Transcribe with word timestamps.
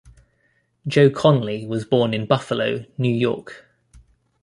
Joe 0.87 1.11
Conley 1.11 1.67
was 1.67 1.85
born 1.85 2.11
in 2.15 2.25
Buffalo, 2.25 2.87
New 2.97 3.13
York. 3.13 3.67